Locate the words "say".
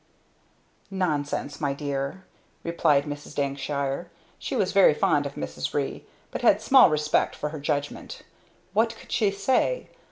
9.29-9.91